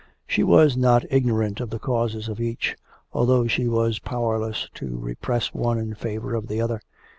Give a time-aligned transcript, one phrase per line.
[0.25, 2.75] She was not ignorant of the causes of each,
[3.13, 6.81] although she was powerless to repress one in favour of the other.